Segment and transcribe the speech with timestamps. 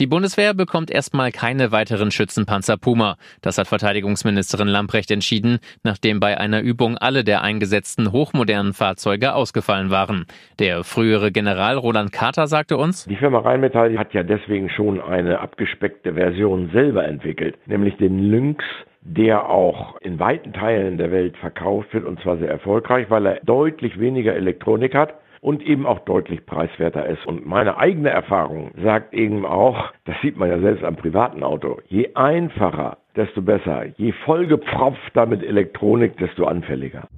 [0.00, 3.16] Die Bundeswehr bekommt erstmal keine weiteren Schützenpanzer Puma.
[3.42, 9.90] Das hat Verteidigungsministerin Lamprecht entschieden, nachdem bei einer Übung alle der eingesetzten hochmodernen Fahrzeuge ausgefallen
[9.90, 10.24] waren.
[10.58, 15.40] Der frühere General Roland Carter sagte uns, Die Firma Rheinmetall hat ja deswegen schon eine
[15.40, 18.64] abgespeckte Version selber entwickelt, nämlich den Lynx
[19.04, 23.40] der auch in weiten Teilen der Welt verkauft wird und zwar sehr erfolgreich, weil er
[23.42, 27.26] deutlich weniger Elektronik hat und eben auch deutlich preiswerter ist.
[27.26, 31.80] Und meine eigene Erfahrung sagt eben auch, das sieht man ja selbst am privaten Auto,
[31.88, 33.86] je einfacher, desto besser.
[33.98, 37.08] Je vollgepfropfter mit Elektronik, desto anfälliger.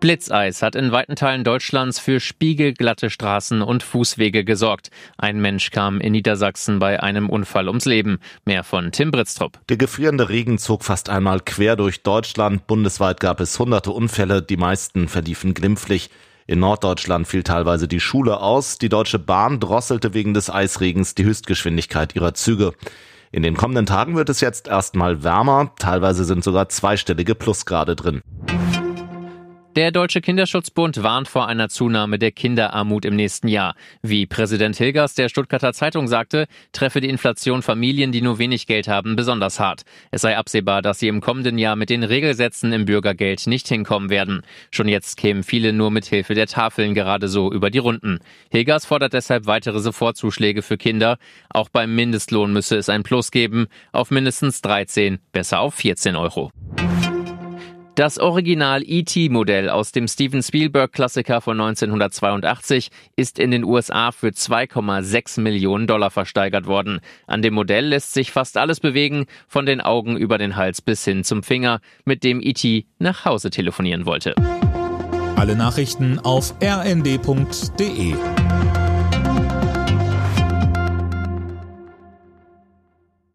[0.00, 4.90] Blitzeis hat in weiten Teilen Deutschlands für spiegelglatte Straßen und Fußwege gesorgt.
[5.16, 8.18] Ein Mensch kam in Niedersachsen bei einem Unfall ums Leben.
[8.44, 9.60] Mehr von Tim Britztrup.
[9.68, 12.66] Der gefrierende Regen zog fast einmal quer durch Deutschland.
[12.66, 16.10] Bundesweit gab es hunderte Unfälle, die meisten verliefen glimpflich.
[16.52, 18.76] In Norddeutschland fiel teilweise die Schule aus.
[18.76, 22.74] Die Deutsche Bahn drosselte wegen des Eisregens die Höchstgeschwindigkeit ihrer Züge.
[23.30, 25.72] In den kommenden Tagen wird es jetzt erstmal wärmer.
[25.78, 28.20] Teilweise sind sogar zweistellige Plusgrade drin.
[29.74, 33.74] Der Deutsche Kinderschutzbund warnt vor einer Zunahme der Kinderarmut im nächsten Jahr.
[34.02, 38.86] Wie Präsident Hilgers der Stuttgarter Zeitung sagte, treffe die Inflation Familien, die nur wenig Geld
[38.86, 39.84] haben, besonders hart.
[40.10, 44.10] Es sei absehbar, dass sie im kommenden Jahr mit den Regelsätzen im Bürgergeld nicht hinkommen
[44.10, 44.42] werden.
[44.70, 48.18] Schon jetzt kämen viele nur mit Hilfe der Tafeln gerade so über die Runden.
[48.50, 51.16] Hilgers fordert deshalb weitere Sofortzuschläge für Kinder.
[51.48, 56.52] Auch beim Mindestlohn müsse es ein Plus geben, auf mindestens 13, besser auf 14 Euro.
[57.94, 65.42] Das Original ET-Modell aus dem Steven Spielberg-Klassiker von 1982 ist in den USA für 2,6
[65.42, 67.00] Millionen Dollar versteigert worden.
[67.26, 71.04] An dem Modell lässt sich fast alles bewegen, von den Augen über den Hals bis
[71.04, 72.64] hin zum Finger, mit dem ET
[72.98, 74.34] nach Hause telefonieren wollte.
[75.36, 78.14] Alle Nachrichten auf rnd.de